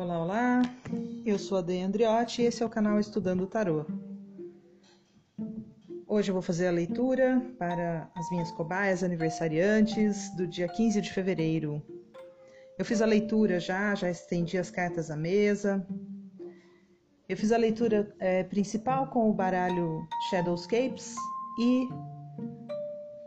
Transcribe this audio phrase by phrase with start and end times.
[0.00, 0.62] Olá, olá.
[1.26, 3.84] Eu sou a Dei Andriotti e esse é o canal Estudando Tarô.
[6.08, 11.12] Hoje eu vou fazer a leitura para as minhas cobaias aniversariantes do dia 15 de
[11.12, 11.82] fevereiro.
[12.78, 15.86] Eu fiz a leitura já, já estendi as cartas à mesa.
[17.28, 21.14] Eu fiz a leitura é, principal com o baralho Shadowscapes
[21.60, 21.86] e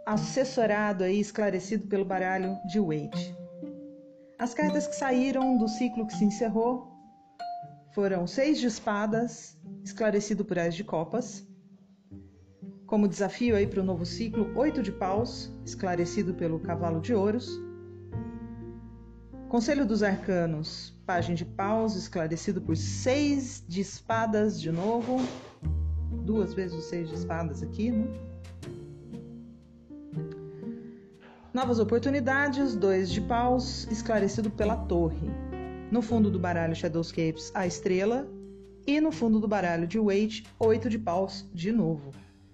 [0.08, 3.43] assessorado e esclarecido pelo baralho de Wade.
[4.44, 6.92] As cartas que saíram do ciclo que se encerrou
[7.94, 11.48] foram Seis de Espadas, esclarecido por As de Copas.
[12.86, 17.58] Como desafio aí para o novo ciclo, Oito de Paus, esclarecido pelo Cavalo de Ouros.
[19.48, 25.22] Conselho dos Arcanos, Página de Paus, esclarecido por Seis de Espadas de novo.
[26.26, 28.33] Duas vezes o Seis de Espadas aqui, né?
[31.54, 35.30] Novas oportunidades, dois de paus, esclarecido pela torre.
[35.92, 38.28] No fundo do baralho Shadowscapes, a estrela.
[38.88, 42.10] E no fundo do baralho de Wait, oito de paus de novo.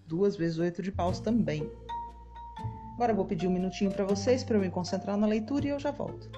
[0.05, 1.72] Duas vezes oito de paus também.
[2.95, 5.70] Agora eu vou pedir um minutinho para vocês para eu me concentrar na leitura e
[5.70, 6.30] eu já volto.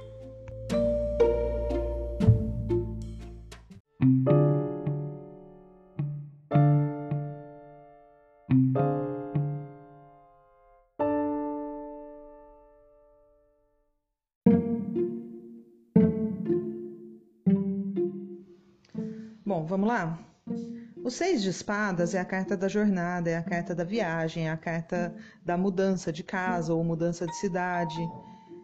[19.61, 20.17] Bom, vamos lá?
[21.03, 24.51] O Seis de Espadas é a carta da jornada, é a carta da viagem, é
[24.51, 25.13] a carta
[25.45, 27.99] da mudança de casa ou mudança de cidade.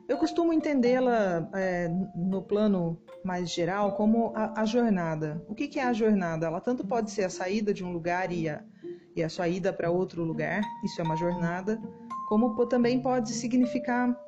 [0.10, 5.40] Eu costumo entendê-la é, no plano mais geral como a, a jornada.
[5.48, 6.48] O que, que, é a jornada?
[6.48, 8.64] Ela tanto pode ser a saída de um lugar e a,
[9.16, 11.80] e a sua ida para outro lugar, isso é uma jornada,
[12.28, 14.20] como também pode significar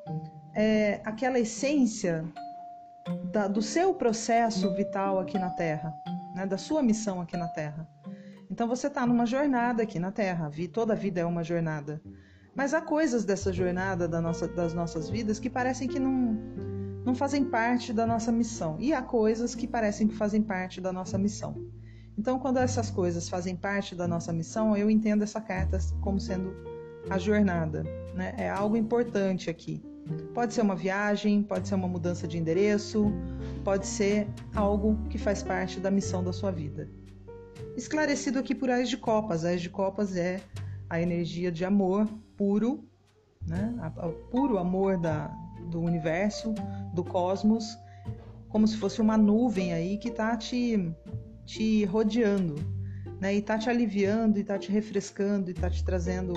[0.54, 2.24] é, aquela essência
[3.32, 5.92] da, do seu processo vital aqui na Terra
[6.40, 7.86] né, da sua missão aqui na Terra.
[8.50, 12.00] Então você está numa jornada aqui na Terra, toda a vida é uma jornada.
[12.54, 16.36] Mas há coisas dessa jornada da nossa, das nossas vidas que parecem que não,
[17.04, 18.76] não fazem parte da nossa missão.
[18.80, 21.54] E há coisas que parecem que fazem parte da nossa missão.
[22.18, 26.52] Então, quando essas coisas fazem parte da nossa missão, eu entendo essa carta como sendo
[27.08, 27.84] a jornada.
[28.14, 28.34] Né?
[28.36, 29.80] É algo importante aqui.
[30.34, 33.12] Pode ser uma viagem, pode ser uma mudança de endereço,
[33.64, 36.88] pode ser algo que faz parte da missão da sua vida.
[37.76, 39.44] Esclarecido aqui por Ais de Copas.
[39.44, 40.40] Ais de Copas é
[40.88, 42.84] a energia de amor puro,
[43.46, 43.74] né?
[44.02, 45.28] o puro amor da,
[45.70, 46.52] do universo,
[46.92, 47.78] do cosmos,
[48.48, 50.92] como se fosse uma nuvem aí que está te,
[51.46, 52.56] te rodeando,
[53.20, 53.34] né?
[53.34, 56.34] E está te aliviando, e está te refrescando, e está te trazendo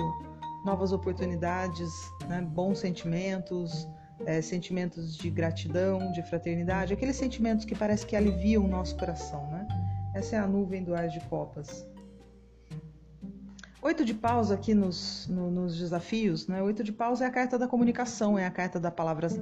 [0.64, 1.92] novas oportunidades,
[2.28, 2.40] né?
[2.40, 3.86] bons sentimentos,
[4.24, 9.46] é, sentimentos de gratidão, de fraternidade, aqueles sentimentos que parece que aliviam o nosso coração.
[9.50, 9.68] Né?
[10.14, 11.86] Essa é a nuvem do ar de copas.
[13.82, 16.62] Oito de paus aqui nos, no, nos desafios, né?
[16.62, 18.88] Oito de paus é a carta da comunicação, é a carta da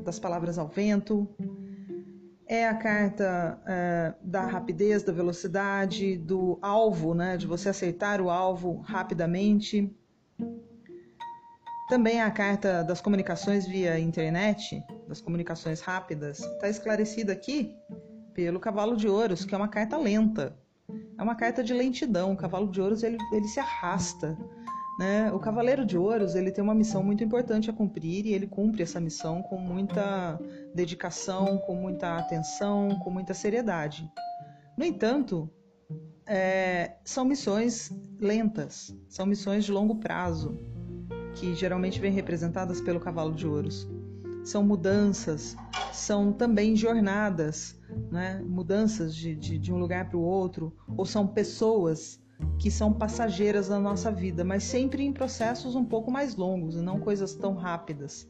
[0.02, 1.28] das palavras ao vento,
[2.44, 7.36] é a carta é, da rapidez, da velocidade, do alvo, né?
[7.36, 9.94] De você acertar o alvo rapidamente.
[11.92, 17.76] Também a carta das comunicações via internet, das comunicações rápidas, está esclarecida aqui
[18.32, 20.56] pelo Cavalo de Ouros, que é uma carta lenta.
[21.18, 22.32] É uma carta de lentidão.
[22.32, 24.38] O Cavalo de Ouros ele, ele se arrasta.
[24.98, 25.30] Né?
[25.32, 28.82] O Cavaleiro de Ouros ele tem uma missão muito importante a cumprir e ele cumpre
[28.82, 30.40] essa missão com muita
[30.74, 34.10] dedicação, com muita atenção, com muita seriedade.
[34.78, 35.46] No entanto,
[36.26, 40.71] é, são missões lentas, são missões de longo prazo
[41.34, 43.88] que geralmente vêm representadas pelo cavalo de ouros.
[44.44, 45.56] São mudanças,
[45.92, 47.78] são também jornadas,
[48.10, 48.42] né?
[48.44, 52.20] mudanças de, de, de um lugar para o outro, ou são pessoas
[52.58, 56.80] que são passageiras da nossa vida, mas sempre em processos um pouco mais longos e
[56.80, 58.28] não coisas tão rápidas.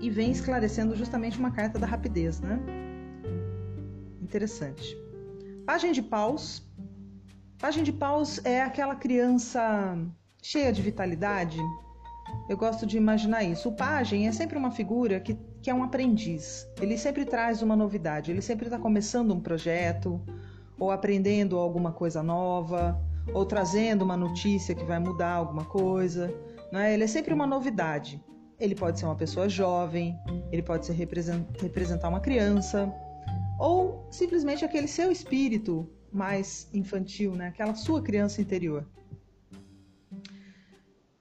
[0.00, 2.58] E vem esclarecendo justamente uma carta da rapidez, né?
[4.22, 4.96] Interessante.
[5.66, 6.66] Pagem de paus.
[7.58, 9.98] Pagem de paus é aquela criança
[10.42, 11.58] cheia de vitalidade.
[12.48, 13.68] Eu gosto de imaginar isso.
[13.68, 16.66] O pajem é sempre uma figura que, que é um aprendiz.
[16.80, 18.30] Ele sempre traz uma novidade.
[18.30, 20.20] Ele sempre está começando um projeto,
[20.78, 23.00] ou aprendendo alguma coisa nova,
[23.34, 26.32] ou trazendo uma notícia que vai mudar alguma coisa.
[26.72, 26.94] Né?
[26.94, 28.22] Ele é sempre uma novidade.
[28.58, 30.18] Ele pode ser uma pessoa jovem,
[30.52, 32.92] ele pode ser representar uma criança,
[33.58, 37.48] ou simplesmente aquele seu espírito mais infantil, né?
[37.48, 38.86] aquela sua criança interior.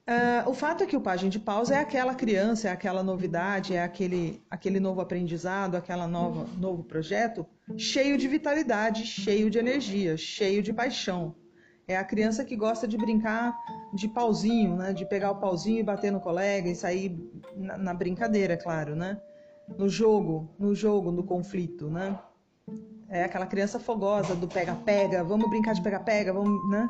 [0.09, 3.75] Uh, o fato é que o Pagem de Paus é aquela criança, é aquela novidade,
[3.75, 7.45] é aquele, aquele novo aprendizado, aquela nova novo projeto
[7.77, 11.35] cheio de vitalidade, cheio de energia, cheio de paixão.
[11.87, 13.55] É a criança que gosta de brincar
[13.93, 14.93] de pauzinho, né?
[14.93, 17.15] De pegar o pauzinho e bater no colega e sair
[17.55, 19.21] na, na brincadeira, claro, né?
[19.77, 22.17] No jogo, no jogo, no conflito, né?
[23.11, 26.87] É aquela criança fogosa do pega-pega, vamos brincar de pega-pega, vamos, né?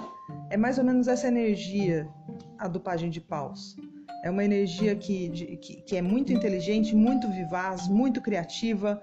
[0.50, 2.10] É mais ou menos essa energia,
[2.58, 3.78] a do Pagem de Paus.
[4.22, 9.02] É uma energia que, de, que, que é muito inteligente, muito vivaz, muito criativa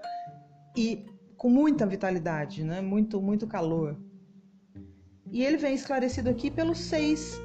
[0.75, 1.03] e
[1.35, 2.81] com muita vitalidade, né?
[2.81, 3.97] Muito, muito calor.
[5.31, 7.41] E ele vem esclarecido aqui pelos seis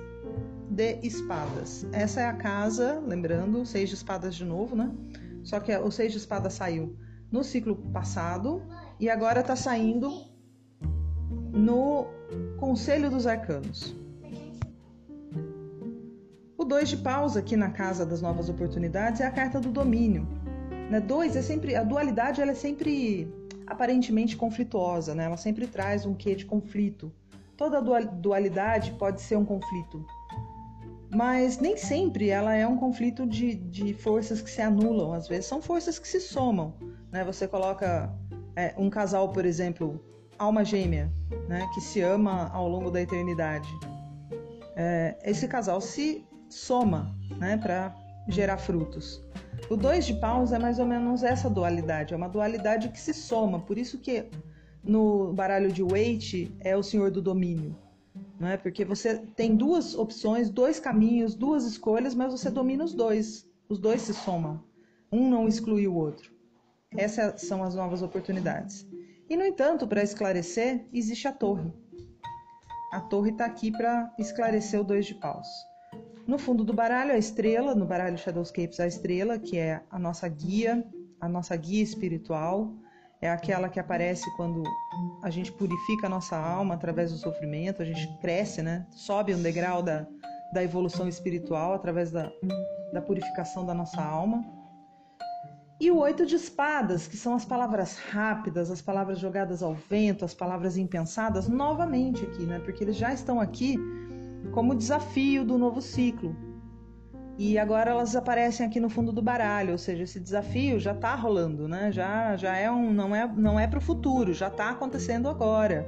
[0.68, 1.86] de espadas.
[1.92, 4.92] Essa é a casa, lembrando, seis de espadas de novo, né?
[5.42, 6.94] Só que o seis de espadas saiu
[7.30, 8.62] no ciclo passado
[8.98, 10.24] e agora está saindo
[11.52, 12.06] no
[12.58, 13.94] Conselho dos Arcanos.
[16.56, 20.26] O dois de paus aqui na Casa das Novas Oportunidades é a carta do domínio.
[20.90, 21.00] Né?
[21.00, 23.32] Dois é sempre a dualidade, ela é sempre
[23.66, 25.24] aparentemente conflituosa, né?
[25.24, 27.12] Ela sempre traz um quê de conflito.
[27.56, 30.04] Toda dualidade pode ser um conflito,
[31.14, 35.12] mas nem sempre ela é um conflito de, de forças que se anulam.
[35.12, 36.74] Às vezes são forças que se somam.
[37.10, 37.22] Né?
[37.24, 38.12] Você coloca
[38.56, 40.00] é, um casal, por exemplo,
[40.38, 41.12] alma gêmea,
[41.48, 43.68] né, que se ama ao longo da eternidade.
[44.74, 47.94] É, esse casal se soma né, para
[48.28, 49.24] gerar frutos.
[49.70, 53.14] O dois de paus é mais ou menos essa dualidade, é uma dualidade que se
[53.14, 54.26] soma, por isso que
[54.82, 57.76] no baralho de Waite é o senhor do domínio.
[58.38, 58.56] Não é?
[58.56, 63.48] Porque você tem duas opções, dois caminhos, duas escolhas, mas você domina os dois.
[63.68, 64.60] Os dois se somam.
[65.10, 66.31] Um não exclui o outro.
[66.96, 68.86] Essas são as novas oportunidades.
[69.28, 71.72] E, no entanto, para esclarecer, existe a torre.
[72.92, 75.46] A torre está aqui para esclarecer o dois de paus.
[76.26, 80.28] No fundo do baralho, a estrela, no baralho Shadowscapes, a estrela, que é a nossa
[80.28, 80.84] guia,
[81.20, 82.72] a nossa guia espiritual,
[83.20, 84.62] é aquela que aparece quando
[85.22, 88.84] a gente purifica a nossa alma através do sofrimento, a gente cresce, né?
[88.90, 90.06] Sobe um degrau da,
[90.52, 92.30] da evolução espiritual através da,
[92.92, 94.44] da purificação da nossa alma.
[95.82, 100.24] E o oito de espadas, que são as palavras rápidas, as palavras jogadas ao vento,
[100.24, 102.60] as palavras impensadas, novamente aqui, né?
[102.60, 103.76] Porque eles já estão aqui
[104.52, 106.36] como desafio do novo ciclo.
[107.36, 111.16] E agora elas aparecem aqui no fundo do baralho, ou seja, esse desafio já está
[111.16, 111.90] rolando, né?
[111.90, 115.84] Já, já é um, não é, não é para o futuro, já está acontecendo agora.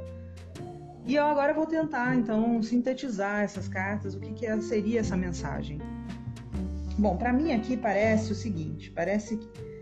[1.06, 5.78] E eu agora vou tentar então sintetizar essas cartas, o que, que seria essa mensagem.
[6.98, 9.73] Bom, para mim aqui parece o seguinte, parece que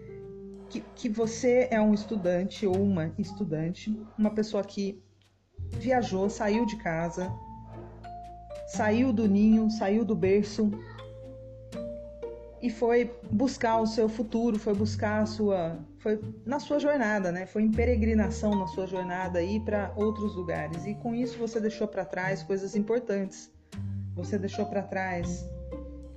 [0.72, 5.02] que, que você é um estudante ou uma estudante, uma pessoa que
[5.72, 7.30] viajou, saiu de casa,
[8.68, 10.70] saiu do ninho, saiu do berço
[12.62, 17.44] e foi buscar o seu futuro, foi buscar a sua, foi na sua jornada, né?
[17.44, 20.86] Foi em peregrinação na sua jornada aí para outros lugares.
[20.86, 23.50] E com isso você deixou para trás coisas importantes.
[24.14, 25.44] Você deixou para trás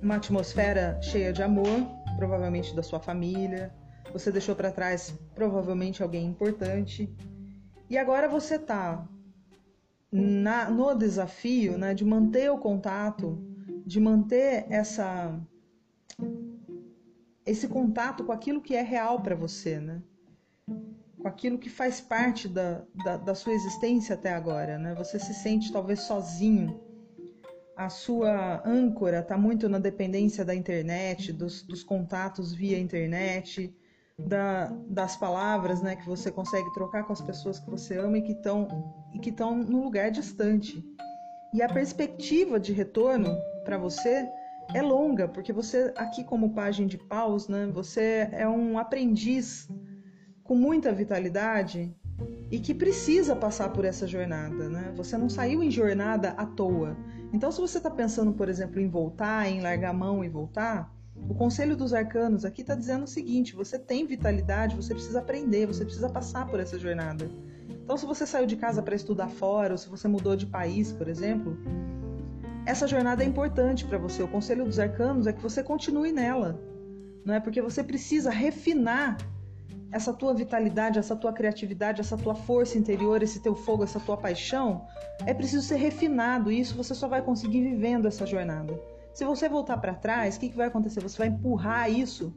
[0.00, 1.86] uma atmosfera cheia de amor,
[2.16, 3.74] provavelmente da sua família,
[4.18, 7.14] você deixou para trás provavelmente alguém importante
[7.90, 9.06] e agora você está
[10.10, 13.38] no desafio né, de manter o contato,
[13.84, 15.38] de manter essa
[17.44, 20.02] esse contato com aquilo que é real para você, né?
[21.20, 24.78] com aquilo que faz parte da, da, da, sua existência até agora.
[24.78, 24.94] Né?
[24.94, 26.80] Você se sente talvez sozinho.
[27.76, 33.72] A sua âncora está muito na dependência da internet, dos, dos contatos via internet
[34.18, 38.22] da, das palavras né, que você consegue trocar com as pessoas que você ama e
[38.22, 40.82] que estão e que estão num lugar distante.
[41.52, 44.30] E a perspectiva de retorno para você
[44.74, 49.68] é longa, porque você aqui como página de paus, né, você é um aprendiz
[50.42, 51.94] com muita vitalidade
[52.50, 54.92] e que precisa passar por essa jornada, né?
[54.96, 56.96] Você não saiu em jornada à toa.
[57.32, 60.95] Então, se você está pensando, por exemplo, em voltar, em largar a mão e voltar,
[61.28, 65.66] o Conselho dos Arcanos aqui está dizendo o seguinte: você tem vitalidade, você precisa aprender,
[65.66, 67.28] você precisa passar por essa jornada.
[67.68, 70.92] Então, se você saiu de casa para estudar fora, ou se você mudou de país,
[70.92, 71.56] por exemplo,
[72.64, 74.22] essa jornada é importante para você.
[74.22, 76.60] O Conselho dos Arcanos é que você continue nela,
[77.24, 77.40] não é?
[77.40, 79.16] Porque você precisa refinar
[79.92, 84.16] essa tua vitalidade, essa tua criatividade, essa tua força interior, esse teu fogo, essa tua
[84.16, 84.84] paixão,
[85.24, 86.50] é preciso ser refinado.
[86.50, 88.78] E isso você só vai conseguir vivendo essa jornada.
[89.16, 91.00] Se você voltar para trás, o que, que vai acontecer?
[91.00, 92.34] Você vai empurrar isso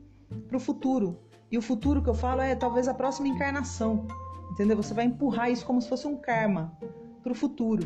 [0.48, 1.20] para o futuro.
[1.52, 4.08] E o futuro que eu falo é talvez a próxima encarnação.
[4.50, 4.78] Entendeu?
[4.78, 6.72] Você vai empurrar isso como se fosse um karma.
[7.22, 7.84] para o futuro.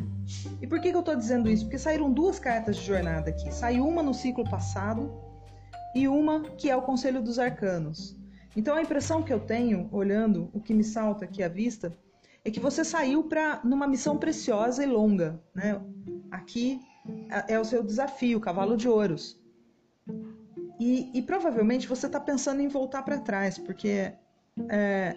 [0.62, 1.64] E por que, que eu estou dizendo isso?
[1.66, 3.52] Porque saíram duas cartas de jornada aqui.
[3.52, 5.12] Saiu uma no ciclo passado
[5.96, 8.16] e uma que é o Conselho dos Arcanos.
[8.56, 11.92] Então a impressão que eu tenho, olhando o que me salta aqui à vista,
[12.46, 15.42] é que você saiu para numa missão preciosa e longa.
[15.56, 15.82] Né?
[16.30, 16.80] Aqui
[17.30, 19.42] é, é o seu desafio, Cavalo de Ouros.
[20.80, 24.14] E, e provavelmente você está pensando em voltar para trás, porque
[24.70, 25.16] é,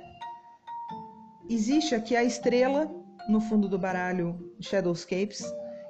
[1.48, 2.90] existe aqui a estrela
[3.28, 5.44] no fundo do baralho Shadowscapes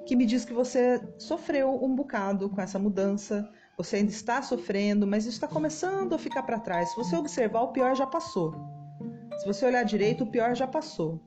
[0.07, 5.05] que me diz que você sofreu um bocado com essa mudança, você ainda está sofrendo,
[5.05, 6.89] mas isso está começando a ficar para trás.
[6.89, 8.55] Se você observar, o pior já passou.
[9.37, 11.21] Se você olhar direito, o pior já passou.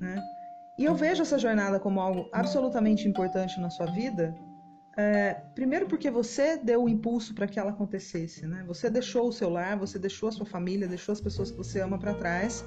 [0.00, 0.20] Né?
[0.82, 4.34] E eu vejo essa jornada como algo absolutamente importante na sua vida.
[4.96, 8.64] É, primeiro porque você deu o impulso para que ela acontecesse, né?
[8.66, 11.80] Você deixou o seu lar, você deixou a sua família, deixou as pessoas que você
[11.80, 12.64] ama para trás,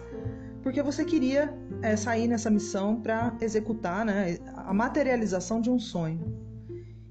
[0.64, 6.42] porque você queria é, sair nessa missão para executar né, a materialização de um sonho.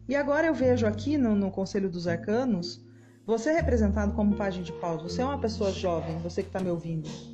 [0.08, 2.82] E agora eu vejo aqui no, no Conselho dos Arcanos
[3.26, 5.02] você representado como página de paus.
[5.02, 7.33] Você é uma pessoa jovem, você que está me ouvindo.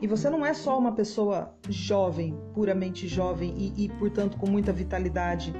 [0.00, 4.72] E você não é só uma pessoa jovem, puramente jovem e, e, portanto, com muita
[4.72, 5.52] vitalidade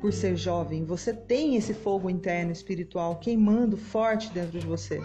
[0.00, 0.84] por ser jovem.
[0.84, 5.00] Você tem esse fogo interno espiritual queimando forte dentro de você.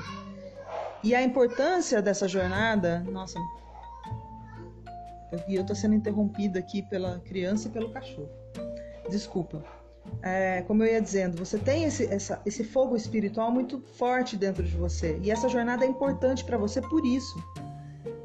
[1.04, 3.40] E a importância dessa jornada, nossa,
[5.48, 8.30] e eu estou sendo interrompida aqui pela criança e pelo cachorro.
[9.10, 9.64] Desculpa.
[10.22, 14.64] É, como eu ia dizendo, você tem esse, essa, esse fogo espiritual muito forte dentro
[14.64, 15.18] de você.
[15.24, 17.42] E essa jornada é importante para você por isso.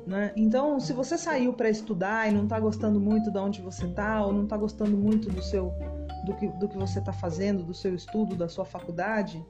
[0.06, 0.32] Né?
[0.36, 4.24] Então, se você saiu para estudar e não está gostando muito de onde você está,
[4.24, 5.74] ou não está gostando muito do seu
[6.24, 9.44] do que, do que você está fazendo, do seu estudo, da sua faculdade,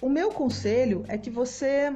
[0.00, 1.92] o meu conselho é que você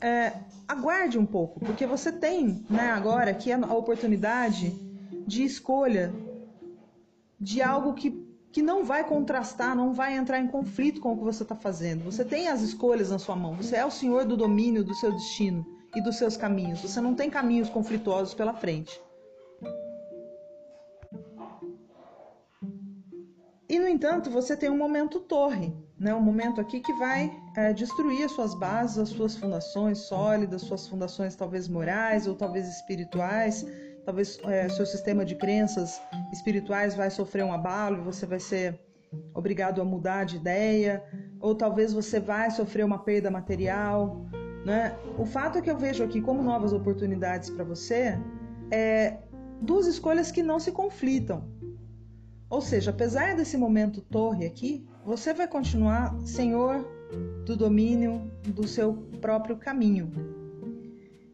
[0.00, 0.32] é,
[0.68, 4.70] aguarde um pouco, porque você tem né, agora aqui a oportunidade
[5.26, 6.12] de escolha
[7.40, 8.10] de algo que,
[8.52, 12.04] que não vai contrastar, não vai entrar em conflito com o que você está fazendo.
[12.04, 15.12] Você tem as escolhas na sua mão, você é o senhor do domínio do seu
[15.12, 16.82] destino e dos seus caminhos.
[16.82, 19.00] Você não tem caminhos conflituosos pela frente.
[23.68, 26.14] E no entanto, você tem um momento torre, né?
[26.14, 30.86] um momento aqui que vai é, destruir as suas bases, as suas fundações sólidas, suas
[30.86, 33.66] fundações talvez morais ou talvez espirituais.
[34.04, 36.00] Talvez é, seu sistema de crenças
[36.32, 38.78] espirituais vai sofrer um abalo e você vai ser
[39.34, 41.02] obrigado a mudar de ideia,
[41.40, 44.26] ou talvez você vai sofrer uma perda material.
[44.66, 44.98] Né?
[45.16, 48.18] O fato é que eu vejo aqui como novas oportunidades para você
[48.68, 49.18] é
[49.62, 51.44] duas escolhas que não se conflitam.
[52.50, 56.84] Ou seja, apesar desse momento torre aqui, você vai continuar senhor
[57.44, 60.10] do domínio do seu próprio caminho.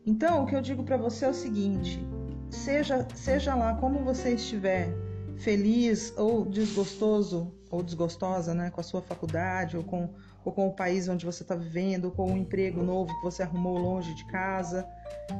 [0.04, 2.06] Então, o que eu digo para você é o seguinte:
[2.50, 4.94] seja, seja lá como você estiver,
[5.38, 10.10] feliz ou desgostoso ou desgostosa, né, com a sua faculdade ou com,
[10.44, 13.42] ou com o país onde você está vivendo, ou com o emprego novo que você
[13.42, 14.86] arrumou longe de casa,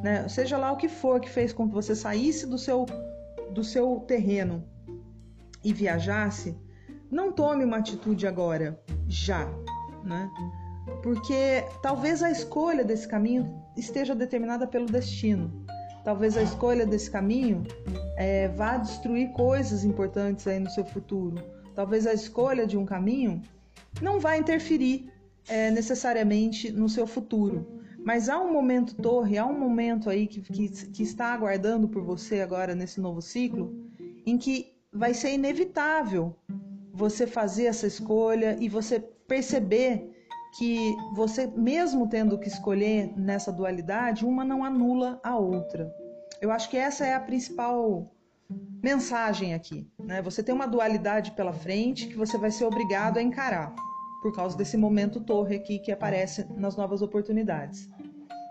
[0.03, 2.87] né, seja lá o que for que fez com que você saísse do seu
[3.53, 4.65] do seu terreno
[5.63, 6.57] e viajasse,
[7.11, 9.47] não tome uma atitude agora, já,
[10.03, 10.31] né?
[11.03, 15.53] Porque talvez a escolha desse caminho esteja determinada pelo destino.
[16.05, 17.63] Talvez a escolha desse caminho
[18.17, 21.37] é, vá destruir coisas importantes aí no seu futuro.
[21.75, 23.41] Talvez a escolha de um caminho
[24.03, 25.11] não vá interferir
[25.49, 27.81] é, necessariamente no seu futuro.
[28.05, 32.03] Mas há um momento torre, há um momento aí que, que, que está aguardando por
[32.03, 33.73] você agora nesse novo ciclo,
[34.27, 36.37] em que vai ser inevitável
[36.93, 40.11] você fazer essa escolha e você perceber
[40.59, 45.91] que você, mesmo tendo que escolher nessa dualidade, uma não anula a outra.
[46.41, 48.13] Eu acho que essa é a principal
[48.83, 49.89] mensagem aqui.
[49.99, 50.21] Né?
[50.21, 53.73] Você tem uma dualidade pela frente que você vai ser obrigado a encarar
[54.23, 57.91] por causa desse momento torre aqui que aparece nas novas oportunidades.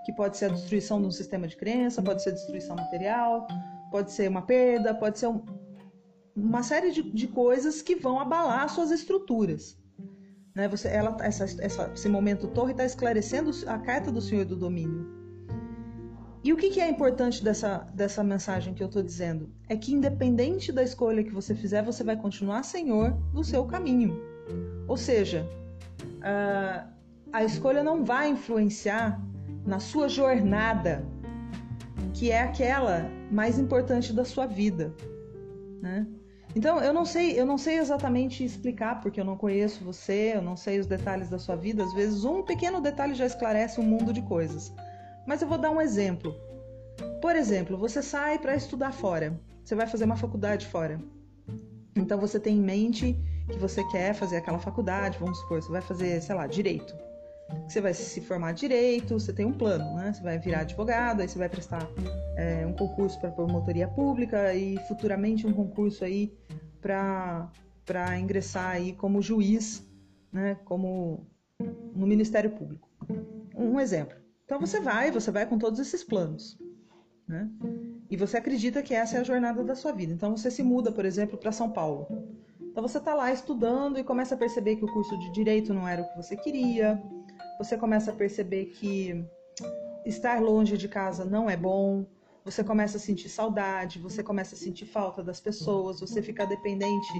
[0.05, 3.47] Que pode ser a destruição de um sistema de crença, pode ser destruição material,
[3.89, 5.41] pode ser uma perda, pode ser um,
[6.35, 9.79] uma série de, de coisas que vão abalar suas estruturas.
[10.53, 10.67] Né?
[10.67, 15.21] Você, ela, essa, essa, esse momento torre está esclarecendo a carta do Senhor do Domínio.
[16.43, 19.49] E o que, que é importante dessa, dessa mensagem que eu estou dizendo?
[19.69, 24.19] É que, independente da escolha que você fizer, você vai continuar senhor do seu caminho.
[24.87, 25.47] Ou seja,
[26.21, 26.87] a,
[27.31, 29.21] a escolha não vai influenciar
[29.65, 31.05] na sua jornada,
[32.13, 34.93] que é aquela mais importante da sua vida.
[35.81, 36.05] Né?
[36.55, 40.41] Então, eu não sei, eu não sei exatamente explicar, porque eu não conheço você, eu
[40.41, 41.83] não sei os detalhes da sua vida.
[41.83, 44.73] Às vezes, um pequeno detalhe já esclarece um mundo de coisas.
[45.25, 46.35] Mas eu vou dar um exemplo.
[47.21, 49.39] Por exemplo, você sai para estudar fora.
[49.63, 50.99] você vai fazer uma faculdade fora.
[51.95, 53.17] Então você tem em mente
[53.51, 56.95] que você quer fazer aquela faculdade, vamos supor, você vai fazer, sei lá, direito.
[57.67, 60.13] Você vai se formar direito, você tem um plano, né?
[60.13, 61.85] Você vai virar advogado, aí você vai prestar
[62.37, 66.33] é, um concurso para promotoria pública e futuramente um concurso aí
[66.81, 67.51] para
[68.17, 69.85] ingressar aí como juiz,
[70.31, 70.57] né?
[70.65, 71.27] Como
[71.93, 72.89] no Ministério Público.
[73.55, 74.17] Um exemplo.
[74.45, 76.57] Então você vai, você vai com todos esses planos,
[77.27, 77.49] né?
[78.09, 80.11] E você acredita que essa é a jornada da sua vida.
[80.11, 82.07] Então você se muda, por exemplo, para São Paulo.
[82.71, 85.85] Então você está lá estudando e começa a perceber que o curso de direito não
[85.85, 87.01] era o que você queria.
[87.57, 89.25] Você começa a perceber que
[90.05, 92.05] estar longe de casa não é bom.
[92.45, 97.13] Você começa a sentir saudade, você começa a sentir falta das pessoas, você fica dependente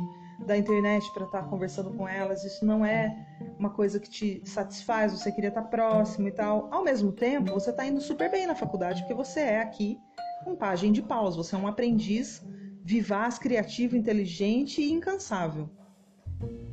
[0.47, 2.43] da internet para estar tá conversando com elas.
[2.45, 3.13] Isso não é
[3.59, 6.69] uma coisa que te satisfaz, você queria estar tá próximo e tal.
[6.71, 9.99] Ao mesmo tempo, você está indo super bem na faculdade, porque você é aqui
[10.47, 12.41] um pajem de paus, você é um aprendiz
[12.83, 15.69] vivaz, criativo, inteligente e incansável.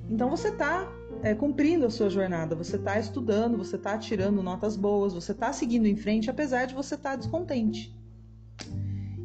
[0.08, 0.90] Então você está
[1.22, 5.52] é, cumprindo a sua jornada, você está estudando, você está tirando notas boas, você está
[5.52, 7.94] seguindo em frente, apesar de você estar tá descontente.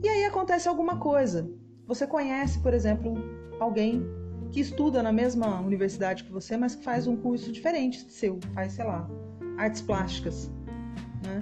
[0.03, 1.49] E aí acontece alguma coisa.
[1.87, 3.15] Você conhece, por exemplo,
[3.59, 4.05] alguém
[4.51, 8.39] que estuda na mesma universidade que você, mas que faz um curso diferente do seu,
[8.53, 9.09] faz, sei lá,
[9.57, 10.51] artes plásticas.
[11.25, 11.39] Né?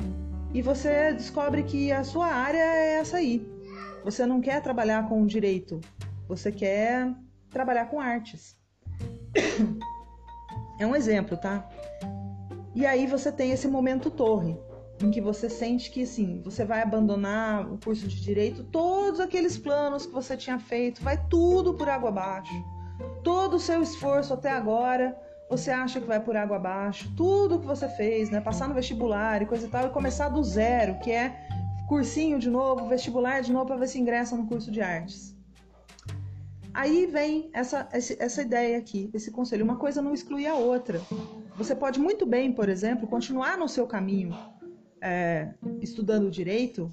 [0.53, 3.45] E você descobre que a sua área é essa aí.
[4.03, 5.79] Você não quer trabalhar com direito,
[6.27, 7.13] você quer
[7.49, 8.55] trabalhar com artes.
[10.79, 11.69] É um exemplo, tá?
[12.73, 14.57] E aí você tem esse momento torre,
[14.99, 19.57] em que você sente que assim, você vai abandonar o curso de direito, todos aqueles
[19.57, 22.53] planos que você tinha feito, vai tudo por água abaixo.
[23.23, 25.15] Todo o seu esforço até agora,
[25.49, 27.11] você acha que vai por água abaixo.
[27.15, 30.43] Tudo que você fez, né, passar no vestibular e coisa e tal e começar do
[30.43, 31.35] zero, que é
[31.91, 35.35] cursinho de novo, vestibular de novo para ver se ingressa no curso de artes.
[36.73, 39.65] Aí vem essa, essa ideia aqui, esse conselho.
[39.65, 41.01] Uma coisa não exclui a outra.
[41.57, 44.33] Você pode muito bem, por exemplo, continuar no seu caminho
[45.01, 46.89] é, estudando direito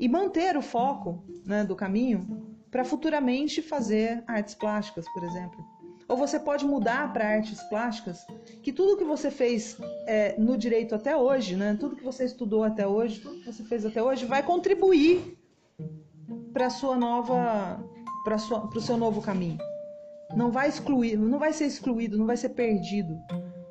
[0.00, 5.62] e manter o foco né, do caminho para futuramente fazer artes plásticas, por exemplo.
[6.08, 8.26] Ou você pode mudar para artes plásticas,
[8.62, 12.64] que tudo que você fez é, no direito até hoje, né, tudo que você estudou
[12.64, 15.38] até hoje, tudo que você fez até hoje, vai contribuir
[16.52, 17.78] para sua nova,
[18.24, 19.58] para o seu novo caminho.
[20.34, 23.18] Não vai excluir, não vai ser excluído, não vai ser perdido.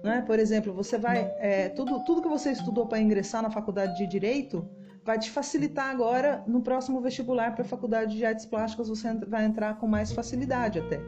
[0.03, 0.23] Né?
[0.25, 4.05] Por exemplo, você vai é, tudo, tudo que você estudou para ingressar na faculdade de
[4.05, 4.67] direito
[5.03, 9.45] vai te facilitar agora no próximo vestibular para a faculdade de artes plásticas você vai
[9.45, 10.99] entrar com mais facilidade até.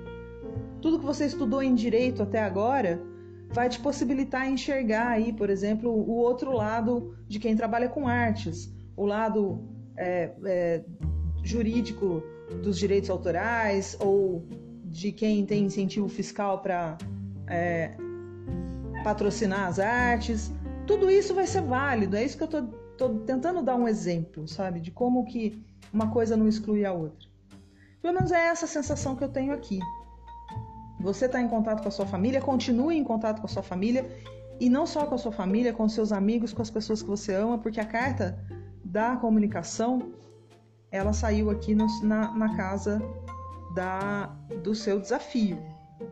[0.81, 3.01] Tudo que você estudou em direito até agora
[3.51, 8.71] vai te possibilitar enxergar aí, por exemplo, o outro lado de quem trabalha com artes,
[8.95, 9.59] o lado
[9.97, 10.83] é, é,
[11.43, 12.23] jurídico
[12.61, 14.43] dos direitos autorais ou
[14.85, 16.97] de quem tem incentivo fiscal para
[17.47, 17.91] é,
[19.03, 20.51] patrocinar as artes.
[20.85, 22.15] Tudo isso vai ser válido.
[22.15, 25.63] É isso que eu estou tentando dar um exemplo, sabe, de como que
[25.93, 27.27] uma coisa não exclui a outra.
[28.01, 29.79] Pelo menos é essa sensação que eu tenho aqui.
[30.99, 34.09] Você está em contato com a sua família, continue em contato com a sua família
[34.59, 37.33] e não só com a sua família, com seus amigos, com as pessoas que você
[37.33, 38.37] ama, porque a carta
[38.83, 40.11] da comunicação
[40.91, 43.01] ela saiu aqui no, na, na casa
[43.73, 44.25] da,
[44.63, 45.57] do seu desafio.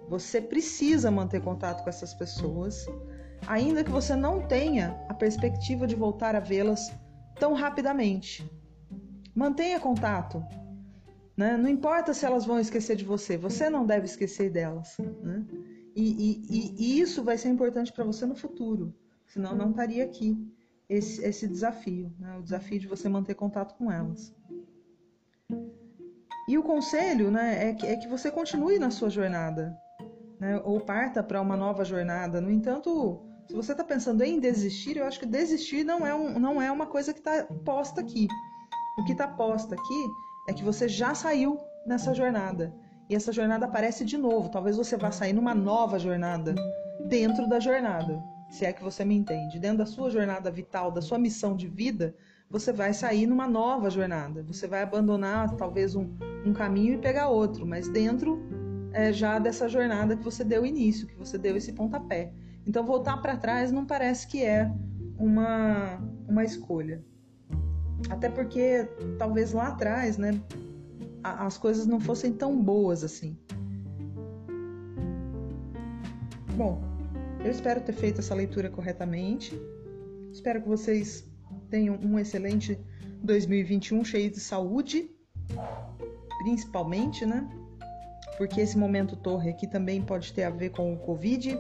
[0.10, 2.86] Você precisa manter contato com essas pessoas,
[3.48, 6.94] ainda que você não tenha a perspectiva de voltar a vê-las
[7.40, 8.50] tão rapidamente.
[9.36, 10.44] Mantenha contato,
[11.38, 11.56] né?
[11.56, 14.98] Não importa se elas vão esquecer de você, você não deve esquecer delas.
[14.98, 15.46] Né?
[15.96, 18.94] E, e, e, isso vai ser importante para você no futuro,
[19.28, 20.36] senão não estaria aqui
[20.90, 22.38] esse, esse desafio, né?
[22.38, 24.36] o desafio de você manter contato com elas.
[26.48, 29.78] E o conselho né, é, que, é que você continue na sua jornada,
[30.40, 32.40] né, ou parta para uma nova jornada.
[32.40, 36.40] No entanto, se você está pensando em desistir, eu acho que desistir não é, um,
[36.40, 38.28] não é uma coisa que está posta aqui.
[38.98, 40.08] O que está posta aqui
[40.48, 42.74] é que você já saiu nessa jornada.
[43.10, 44.50] E essa jornada aparece de novo.
[44.50, 46.56] Talvez você vá sair numa nova jornada
[47.08, 48.22] dentro da jornada.
[48.50, 49.60] Se é que você me entende.
[49.60, 52.16] Dentro da sua jornada vital, da sua missão de vida,
[52.50, 54.44] você vai sair numa nova jornada.
[54.44, 56.10] Você vai abandonar talvez um,
[56.46, 58.42] um caminho e pegar outro, mas dentro
[58.94, 62.32] é, já dessa jornada que você deu início, que você deu esse pontapé.
[62.66, 64.72] Então voltar para trás não parece que é
[65.18, 67.04] uma, uma escolha.
[68.10, 70.40] Até porque talvez lá atrás, né,
[71.24, 73.38] as coisas não fossem tão boas assim.
[76.56, 76.82] Bom,
[77.44, 79.60] eu espero ter feito essa leitura corretamente.
[80.32, 81.26] Espero que vocês
[81.70, 82.80] tenham um excelente
[83.24, 85.12] 2021 cheio de saúde.
[86.44, 87.50] principalmente, né?
[88.38, 91.58] Porque esse momento torre aqui também pode ter a ver com o Covid.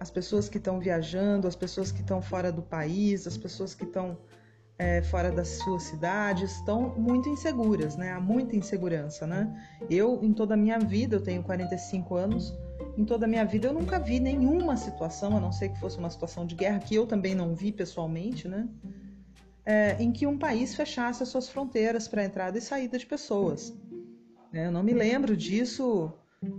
[0.00, 3.84] As pessoas que estão viajando, as pessoas que estão fora do país, as pessoas que
[3.84, 4.16] estão
[4.78, 8.12] é, fora das suas cidades estão muito inseguras, né?
[8.12, 9.52] Há muita insegurança, né?
[9.90, 12.56] Eu, em toda a minha vida, eu tenho 45 anos,
[12.96, 15.98] em toda a minha vida eu nunca vi nenhuma situação, a não ser que fosse
[15.98, 18.68] uma situação de guerra, que eu também não vi pessoalmente, né?
[19.66, 23.76] É, em que um país fechasse as suas fronteiras para entrada e saída de pessoas.
[24.52, 26.10] É, eu não me lembro disso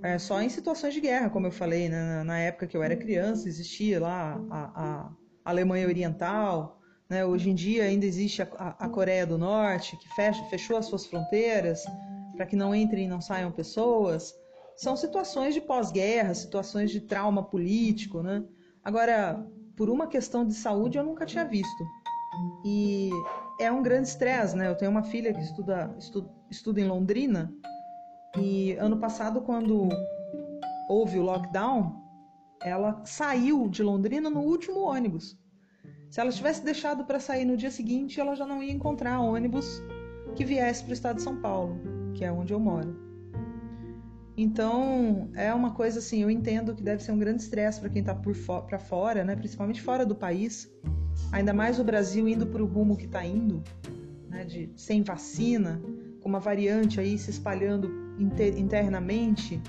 [0.03, 2.21] é, só em situações de guerra, como eu falei, né?
[2.23, 5.11] na época que eu era criança, existia lá a, a
[5.43, 6.78] Alemanha Oriental,
[7.09, 7.25] né?
[7.25, 11.05] Hoje em dia ainda existe a, a, Coreia do Norte, que fecha, fechou as suas
[11.05, 11.83] fronteiras
[12.35, 14.33] para que não entrem e não saiam pessoas.
[14.75, 18.21] São situações de pós-guerra, situações de trauma político.
[18.21, 18.43] Né?
[18.83, 19.45] Agora,
[19.75, 21.83] por uma questão de saúde, eu nunca tinha visto.
[22.63, 23.09] E
[23.59, 24.67] é um grande estresse, né?
[24.67, 27.53] Eu tenho uma filha que estuda, estuda, estuda em Londrina
[28.37, 29.89] e ano passado, quando
[30.87, 32.01] houve o lockdown,
[32.61, 35.37] ela saiu de Londrina no último ônibus.
[36.09, 39.81] Se ela tivesse deixado para sair no dia seguinte, ela já não ia encontrar ônibus
[40.35, 41.79] que viesse para o estado de São Paulo,
[42.15, 43.09] que é onde eu moro.
[44.35, 47.99] Então, é uma coisa assim, eu entendo que deve ser um grande estresse para quem
[47.99, 49.35] está fo para fora, né?
[49.35, 50.71] principalmente fora do país.
[51.31, 53.61] Ainda mais o Brasil indo para o rumo que está indo,
[54.29, 54.45] né?
[54.45, 55.79] de, sem vacina,
[56.21, 59.61] com uma variante aí se espalhando inter internamente,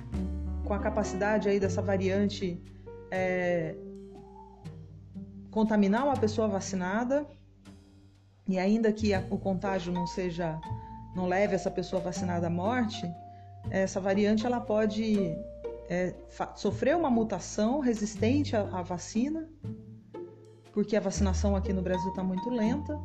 [0.65, 2.63] com a capacidade aí dessa variante
[3.11, 3.75] é,
[5.51, 7.27] contaminar uma pessoa vacinada
[8.49, 10.61] e ainda que o contágio não seja
[11.15, 13.03] não leve essa pessoa vacinada à morte,
[13.69, 15.37] essa variante ela pode
[15.89, 16.15] é,
[16.55, 19.49] sofrer uma mutação resistente à, à, vacina,
[20.73, 22.97] porque a vacinação aqui no Brasil está muito lenta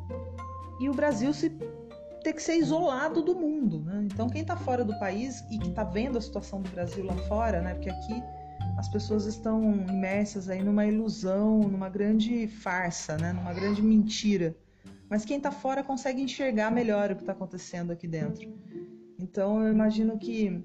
[0.80, 1.50] e o Brasil se
[2.22, 3.80] ter que ser isolado do mundo.
[3.80, 4.06] Né?
[4.12, 7.16] Então quem está fora do país e que está vendo a situação do Brasil lá
[7.28, 7.74] fora, né?
[7.74, 8.22] porque aqui
[8.76, 13.32] as pessoas estão imersas aí numa ilusão, numa grande farsa, né?
[13.32, 14.54] numa grande mentira.
[15.08, 18.52] Mas quem está fora consegue enxergar melhor o que está acontecendo aqui dentro.
[19.18, 20.62] Então eu imagino que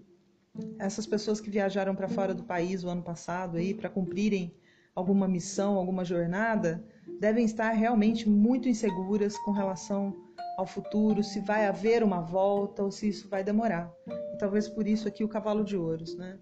[0.78, 4.54] essas pessoas que viajaram para fora do país o ano passado aí para cumprirem
[4.94, 6.84] alguma missão, alguma jornada,
[7.20, 10.14] devem estar realmente muito inseguras com relação
[10.58, 13.90] ao futuro, se vai haver uma volta ou se isso vai demorar.
[14.34, 16.38] E talvez por isso aqui o cavalo de ouros, né?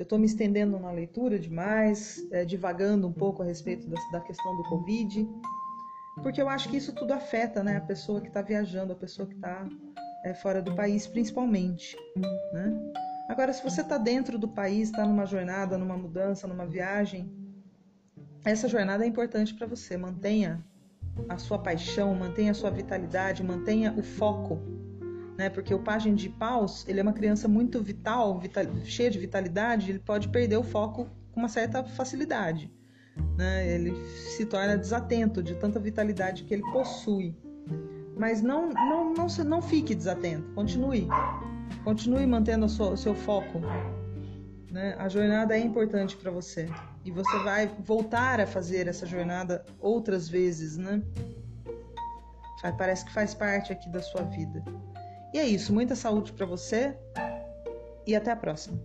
[0.00, 4.20] Eu estou me estendendo na leitura demais, é, divagando um pouco a respeito da, da,
[4.20, 5.28] questão do Covid,
[6.22, 9.28] porque eu acho que isso tudo afeta né, a pessoa que está viajando, a pessoa
[9.28, 9.68] que está
[10.24, 11.98] é, fora do país, principalmente.
[12.16, 12.94] Né?
[13.28, 17.30] Agora, se você está dentro do país, está numa jornada, numa mudança, numa viagem,
[18.42, 19.98] essa jornada é importante para você.
[19.98, 20.64] Mantenha
[21.28, 24.79] a sua paixão, mantenha a sua vitalidade, mantenha o foco
[25.40, 25.48] né?
[25.48, 29.90] Porque o pajem de paus, ele é uma criança muito vital, vital, cheia de vitalidade,
[29.90, 32.70] ele pode perder o foco com uma certa facilidade,
[33.38, 33.66] né?
[33.66, 33.94] Ele
[34.36, 37.34] se torna desatento de tanta vitalidade que ele possui.
[38.18, 41.08] Mas não, não, não, não fique desatento, continue.
[41.84, 43.62] Continue mantendo o seu foco.
[44.70, 44.94] Né?
[44.98, 46.68] A jornada é importante para você
[47.02, 51.02] e você vai voltar a fazer essa jornada outras vezes, né?
[52.76, 54.62] Parece que faz parte aqui da sua vida.
[55.32, 56.96] E é isso, muita saúde para você
[58.06, 58.78] e até a próxima.